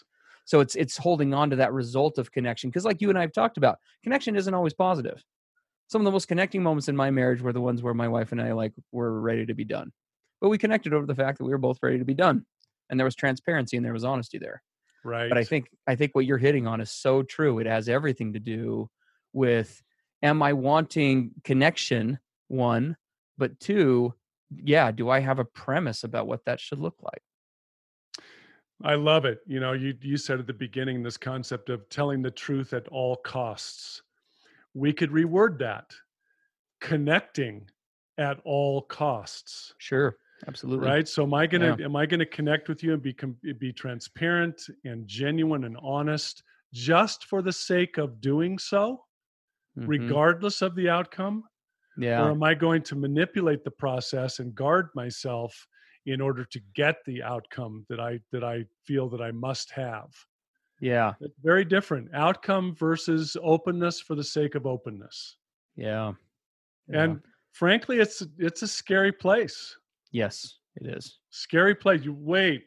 [0.45, 3.21] so it's it's holding on to that result of connection because like you and i
[3.21, 5.21] have talked about connection isn't always positive
[5.87, 8.31] some of the most connecting moments in my marriage were the ones where my wife
[8.31, 9.91] and i like were ready to be done.
[10.41, 12.45] But we connected over the fact that we were both ready to be done
[12.89, 14.61] and there was transparency and there was honesty there.
[15.03, 17.59] Right but i think i think what you're hitting on is so true.
[17.59, 18.89] It has everything to do
[19.33, 19.81] with
[20.23, 22.97] am i wanting connection one
[23.37, 24.13] but two
[24.49, 27.21] yeah do i have a premise about what that should look like?
[28.83, 29.39] I love it.
[29.47, 32.87] You know, you you said at the beginning this concept of telling the truth at
[32.89, 34.03] all costs.
[34.77, 35.91] We could reword that.
[36.79, 37.69] Connecting
[38.19, 39.73] at all costs.
[39.79, 40.15] sure
[40.47, 41.07] absolutely Right?
[41.07, 43.15] So am I going to am I going to connect with you and be
[43.59, 49.03] be transparent and genuine and honest just for the sake of doing so,
[49.77, 49.87] Mhm.
[49.87, 51.43] regardless of the outcome?
[51.97, 52.23] Yeah.
[52.23, 55.67] Or am I going to manipulate the process and guard myself
[56.05, 60.11] in order to get the outcome that I that I feel that I must have?
[60.79, 62.09] Yeah It's very different.
[62.13, 65.37] Outcome versus openness for the sake of openness.
[65.75, 66.13] yeah
[66.89, 67.03] yeah.
[67.03, 69.75] And frankly, it's it's a scary place.
[70.11, 72.03] yes it is Scary place.
[72.03, 72.65] You wait.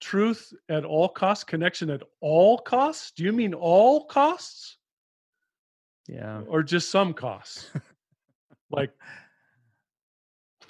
[0.00, 3.10] Truth at all costs, connection at all costs?
[3.12, 4.76] Do you mean all costs
[6.08, 7.70] yeah or just some costs?
[8.70, 8.92] like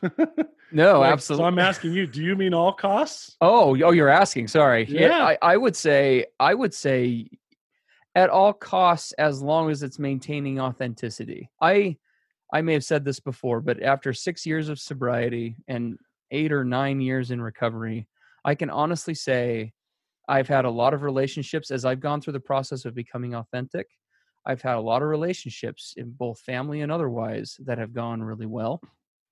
[0.71, 3.37] no like, absolutely So I'm asking you, do you mean all costs?
[3.41, 4.49] Oh, oh, you're asking.
[4.49, 4.85] Sorry.
[4.89, 5.25] Yeah.
[5.25, 7.29] I, I would say, I would say,
[8.15, 11.51] at all costs, as long as it's maintaining authenticity.
[11.61, 11.97] I,
[12.53, 15.99] I may have said this before, but after six years of sobriety and
[16.31, 18.09] eight or nine years in recovery,
[18.45, 19.73] I can honestly say,
[20.29, 23.87] I've had a lot of relationships as I've gone through the process of becoming authentic.
[24.45, 28.47] I've had a lot of relationships in both family and otherwise that have gone really
[28.47, 28.81] well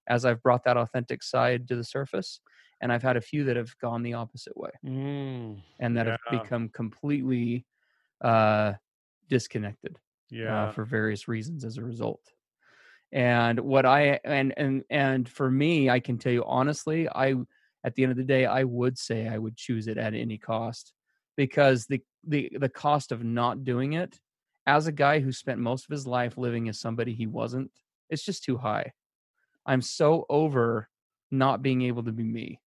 [0.09, 2.41] as I've brought that authentic side to the surface.
[2.81, 6.17] And I've had a few that have gone the opposite way Mm, and that Yeah.
[6.17, 7.67] have become completely
[8.23, 8.75] uh,
[9.29, 10.67] disconnected yeah.
[10.67, 12.23] uh, for various reasons as a result.
[13.13, 17.35] And what I and and and for me, I can tell you honestly, I
[17.85, 20.39] at the end of the day, I would say I would choose it at any
[20.39, 20.93] cost
[21.37, 24.21] because the the the cost of not doing it
[24.67, 27.73] as a guy who spent most of his life living as somebody he wasn't,
[28.11, 28.93] it's just too high.
[29.67, 30.89] I'm so over
[31.31, 32.61] not being able to be me.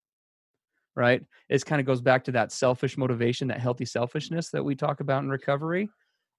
[0.94, 1.24] Right?
[1.48, 5.00] It kind of goes back to that selfish motivation, that healthy selfishness that we talk
[5.00, 5.88] about in recovery.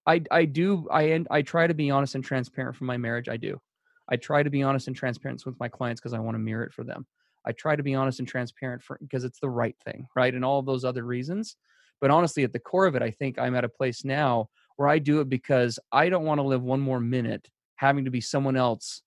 [0.06, 3.28] I I do I en- I try to be honest and transparent for my marriage.
[3.28, 3.60] I do.
[4.08, 6.64] I try to be honest and transparent with my clients because I want to mirror
[6.64, 7.06] it for them.
[7.46, 10.34] I try to be honest and transparent for because it's the right thing, right?
[10.34, 11.56] And all of those other reasons.
[12.00, 14.88] But honestly, at the core of it, I think I'm at a place now where
[14.88, 18.20] I do it because I don't want to live one more minute having to be
[18.20, 19.02] someone else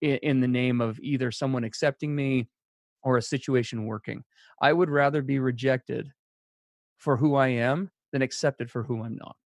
[0.00, 2.48] in, the name of either someone accepting me
[3.02, 4.24] or a situation working.
[4.60, 6.12] I would rather be rejected
[6.96, 9.36] for who I am than accepted for who I'm not.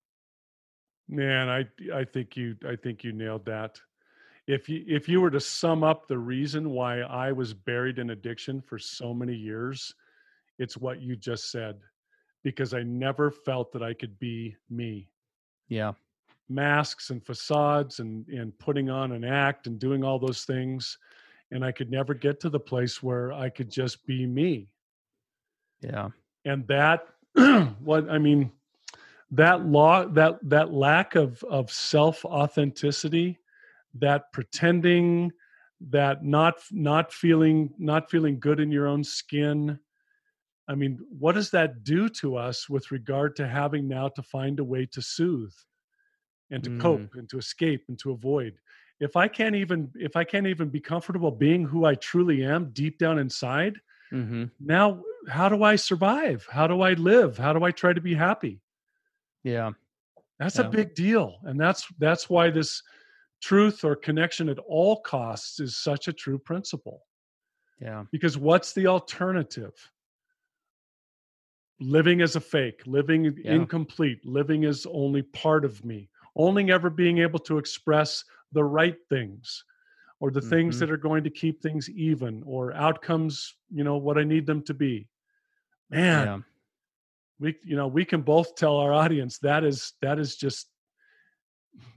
[1.08, 3.78] Man, I I think you I think you nailed that.
[4.46, 8.10] If you if you were to sum up the reason why I was buried in
[8.10, 9.94] addiction for so many years,
[10.58, 11.80] it's what you just said.
[12.42, 15.08] Because I never felt that I could be me.
[15.68, 15.92] Yeah.
[16.54, 20.98] Masks and facades and and putting on an act and doing all those things
[21.50, 24.68] and I could never get to the place where I could just be me.
[25.82, 26.08] Yeah.
[26.44, 27.08] and that
[27.80, 28.52] what i mean
[29.30, 33.38] that law that that lack of of self authenticity
[33.94, 35.32] that pretending
[35.80, 39.78] that not not feeling not feeling good in your own skin
[40.68, 44.60] i mean what does that do to us with regard to having now to find
[44.60, 45.54] a way to soothe
[46.52, 46.78] and to Mm.
[46.80, 48.54] cope and to escape and to avoid
[49.00, 52.70] if i can't even if i can't even be comfortable being who i truly am
[52.72, 53.80] deep down inside
[54.10, 58.00] hmm now how do i survive how do i live how do i try to
[58.00, 58.60] be happy
[59.44, 59.72] Yeah.
[60.38, 60.66] that's Yeah.
[60.66, 62.82] a big deal and that's that's why this
[63.40, 67.06] truth or connection at all costs is such a true principle
[67.80, 68.04] Yeah.
[68.12, 69.74] because what's the alternative
[71.80, 73.54] living as a fake living Yeah.
[73.56, 78.96] incomplete living as only part of me only ever being able to express the right
[79.08, 79.64] things
[80.20, 80.78] or the things Mhm.
[80.80, 84.62] that are going to keep things even or outcomes you know what i need them
[84.62, 85.08] to be
[85.90, 86.38] man Yeah.
[87.40, 90.68] we you know we can both tell our audience that is that is just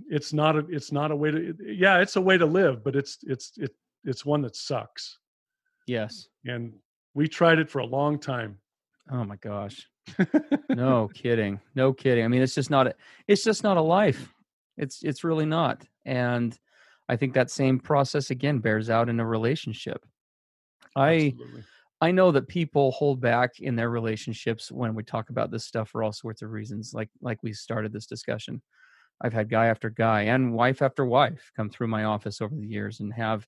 [0.09, 2.95] it's not a it's not a way to yeah it's a way to live but
[2.95, 5.19] it's it's it, it's one that sucks
[5.87, 6.29] Yes.
[6.45, 6.73] and
[7.13, 8.59] we tried it for a long time
[9.11, 9.87] Oh my gosh.
[10.69, 11.59] No kidding.
[11.75, 12.25] No kidding.
[12.25, 12.95] I mean, it's just not a,
[13.27, 14.33] it's just not a life.
[14.77, 15.85] It's it's really not.
[16.05, 16.57] And
[17.07, 20.05] I think that same process again bears out in a relationship.
[20.95, 21.63] I Absolutely.
[22.01, 25.89] I know that people hold back in their relationships when we talk about this stuff
[25.89, 26.93] for all sorts of reasons.
[26.93, 28.61] Like like we started this discussion.
[29.21, 32.67] I've had guy after guy and wife after wife come through my office over the
[32.67, 33.47] years and have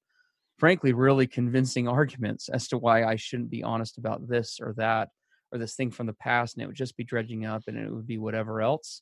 [0.58, 5.10] frankly really convincing arguments as to why I shouldn't be honest about this or that
[5.58, 7.92] or this thing from the past and it would just be dredging up and it
[7.92, 9.02] would be whatever else.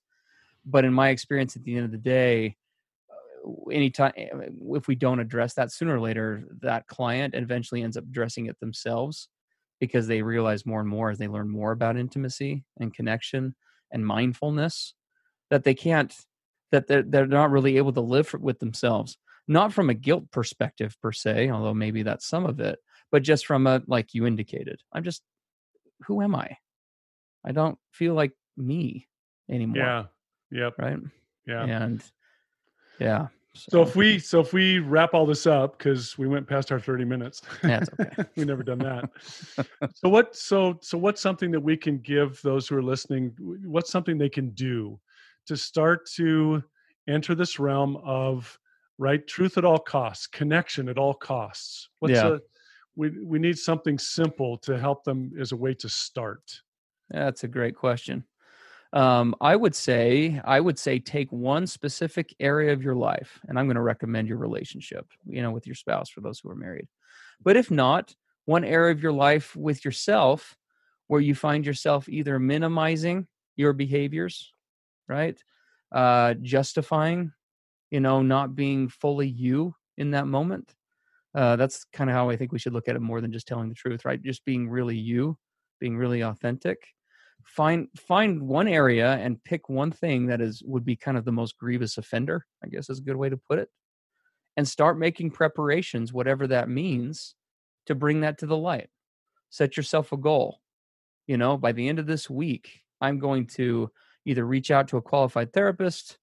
[0.65, 2.55] But in my experience at the end of the day,
[3.09, 4.29] uh, anytime eh,
[4.71, 8.59] if we don't address that sooner or later, that client eventually ends up addressing it
[8.59, 9.29] themselves
[9.79, 13.55] because they realize more and more as they learn more about intimacy and connection
[13.91, 14.93] and mindfulness
[15.49, 16.13] that they can't
[16.71, 20.29] that they're, they're not really able to live for, with themselves not from a guilt
[20.31, 22.79] perspective per se although maybe that's some of it
[23.11, 25.21] but just from a like you indicated i'm just
[26.01, 26.57] who am i?
[27.43, 29.07] I don't feel like me
[29.49, 29.77] anymore.
[29.77, 30.03] Yeah.
[30.51, 30.73] Yep.
[30.79, 30.99] Right?
[31.47, 31.63] Yeah.
[31.63, 32.03] And
[32.99, 36.71] yeah so if we so if we wrap all this up because we went past
[36.71, 38.23] our 30 minutes That's okay.
[38.35, 39.09] we never done that.
[39.93, 43.33] So what so so what's something that we can give those who are listening
[43.63, 44.99] what's something they can do
[45.47, 46.63] to start to
[47.07, 48.59] enter this realm of
[48.97, 51.89] right truth at all costs connection at all costs?
[51.99, 52.35] What's Yeah.
[52.35, 52.39] a
[52.95, 56.61] we we need something simple to help them as a way to start
[57.09, 58.25] That's a great question.
[58.93, 63.59] Um, I would say I would say take one specific area of your life, and
[63.59, 66.55] I'm going to recommend your relationship, you know, with your spouse for those who are
[66.55, 66.87] married.
[67.43, 68.15] But if not,
[68.45, 70.55] one area of your life with yourself
[71.07, 74.53] where you find yourself either minimizing your behaviors,
[75.07, 75.37] right,
[75.91, 77.31] uh, justifying,
[77.91, 80.73] you know, not being fully you in that moment.
[81.35, 83.47] Uh, that's kind of how I think we should look at it more than just
[83.47, 84.21] telling the truth, right?
[84.21, 85.37] Just being really you,
[85.79, 86.77] being really authentic.
[87.43, 91.31] Find find one area and pick one thing that is would be kind of the
[91.31, 93.69] most grievous offender i guess is a good way to put it
[94.57, 97.35] and start making preparations whatever that means
[97.85, 98.89] to bring that to the light.
[99.51, 100.59] Set yourself a goal.
[101.27, 103.91] You know by the end of this week i'm going to
[104.25, 106.17] either reach out to a qualified therapist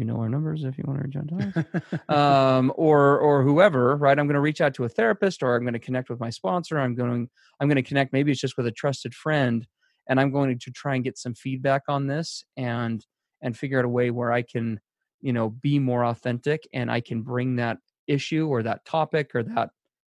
[0.00, 3.42] you know our numbers if you want to reach out to us um, or or
[3.42, 4.18] whoever, right?
[4.18, 6.30] I'm going to reach out to a therapist, or I'm going to connect with my
[6.30, 6.78] sponsor.
[6.78, 7.28] I'm going
[7.60, 8.14] I'm going to connect.
[8.14, 9.66] Maybe it's just with a trusted friend,
[10.08, 13.04] and I'm going to try and get some feedback on this and
[13.42, 14.80] and figure out a way where I can,
[15.20, 17.76] you know, be more authentic and I can bring that
[18.06, 19.68] issue or that topic or that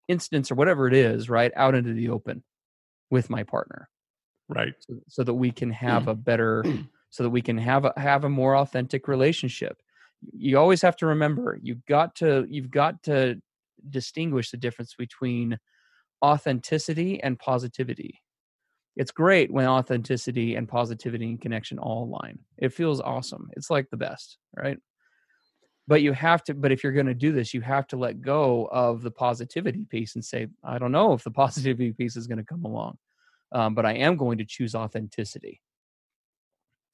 [0.09, 2.43] instance or whatever it is, right, out into the open
[3.11, 3.91] with my partner
[4.49, 6.63] right so, so that we can have a better
[7.15, 9.81] so that we can have a have a more authentic relationship.
[10.33, 13.41] You always have to remember you've got to you've got to
[13.89, 15.57] distinguish the difference between
[16.25, 18.21] authenticity and positivity.
[18.97, 22.41] It's great when authenticity and positivity and connection all align.
[22.59, 23.49] It feels awesome.
[23.53, 24.79] It's like the best right?
[25.87, 28.23] But you have to but if you're going to do this you have to let
[28.23, 32.27] go of the positivity piece and say i don't know if the positivity piece is
[32.27, 32.99] going to come along
[33.55, 35.61] um, but I am going to choose authenticity,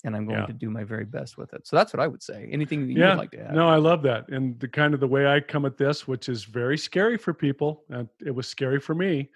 [0.05, 0.46] and I'm going Yeah.
[0.46, 1.66] to do my very best with it.
[1.66, 2.48] So that's what I would say.
[2.51, 3.55] Anything that you yeah would like to add?
[3.55, 6.28] no i love that and the kind of the way i come at this which
[6.28, 9.30] is very scary for people and it was scary for me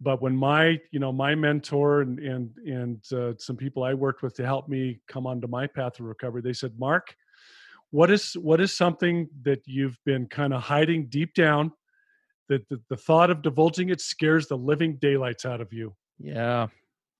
[0.00, 4.22] but when my you know my mentor and and and uh, some people i worked
[4.22, 7.14] with to help me come onto my path of recovery they said mark
[7.90, 11.70] what is what is something that you've been kind of hiding deep down
[12.48, 16.68] that the, the thought of divulging it scares the living daylights out of you Yeah,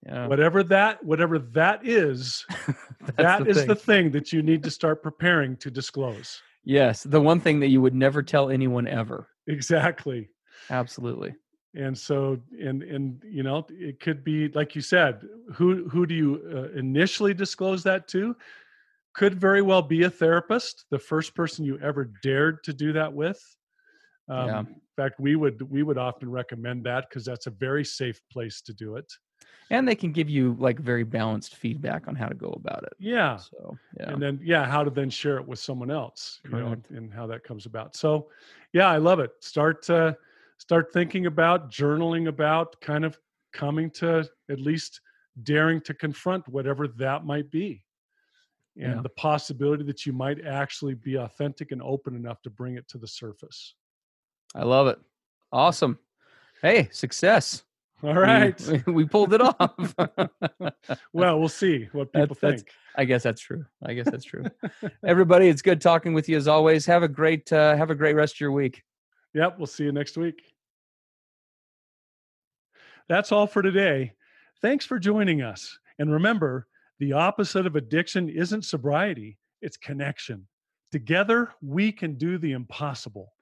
[0.06, 0.26] yeah.
[0.26, 2.44] whatever that whatever that is
[3.16, 3.66] that the is thing.
[3.68, 7.68] the thing that you need to start preparing to disclose yes, the one thing that
[7.68, 9.28] you would never tell anyone ever.
[9.48, 10.28] exactly
[10.70, 11.34] Absolutely.
[11.74, 15.22] and so and and you know it could be like you said
[15.54, 18.36] who who do you uh, initially disclose that to
[19.14, 23.12] could very well be a therapist the first person you ever dared to do that
[23.12, 23.40] with
[24.28, 24.58] um, Yeah.
[24.60, 28.60] in fact we would we would often recommend that because that's a very safe place
[28.62, 29.10] to do it
[29.70, 32.92] And they can give you like very balanced feedback on how to go about it.
[32.98, 36.50] yeah So yeah, and then yeah how to then share it with someone else you
[36.50, 38.28] know and how that comes about so
[38.72, 40.12] yeah i love it start uh
[40.58, 43.18] start thinking about journaling about kind of
[43.52, 45.00] coming to at least
[45.42, 47.84] daring to confront whatever that might be
[48.76, 49.02] and Yeah.
[49.02, 52.98] the possibility that you might actually be authentic and open enough to bring it to
[52.98, 53.74] the surface
[54.54, 54.98] I love it.
[55.50, 55.98] Awesome.
[56.60, 57.64] Hey, success.
[58.02, 58.60] All right.
[58.86, 59.94] We, we pulled it off.
[61.12, 62.72] well, we'll see what people That's- that's- think.
[62.94, 63.64] I guess that's true.
[63.82, 64.44] I guess that's true.
[65.06, 66.84] Everybody, it's good talking with you as always.
[66.84, 68.82] Have a great uh, have a great rest of your week.
[69.32, 69.56] Yep.
[69.56, 70.42] We'll see you next week.
[73.08, 74.12] That's all for today.
[74.60, 75.78] Thanks for joining us.
[75.98, 76.66] And remember,
[76.98, 80.46] the opposite of addiction isn't sobriety, it's connection.
[80.92, 83.32] Together, we can do the impossible.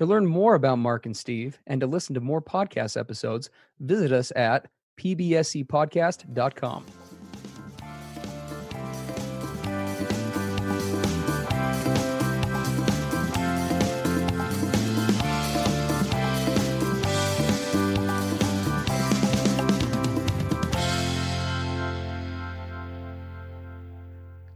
[0.00, 4.12] To learn more about Mark and Steve and to listen to more podcast episodes, visit
[4.12, 4.66] us at
[4.98, 6.86] pbscpodcast.com.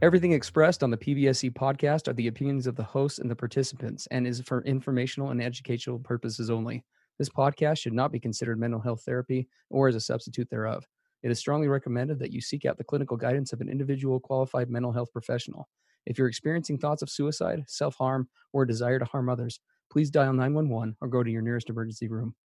[0.05, 4.07] Everything expressed on the PBSC podcast are the opinions of the hosts and the participants
[4.11, 6.83] and is for informational and educational purposes only.
[7.17, 10.85] This podcast should not be considered mental health therapy or as a substitute thereof.
[11.23, 14.69] It is strongly recommended that you seek out the clinical guidance of an individual qualified
[14.69, 15.67] mental health professional.
[16.05, 19.59] If you're experiencing thoughts of suicide, self harm, or a desire to harm others,
[19.91, 22.35] please dial 911 or go to your nearest emergency room.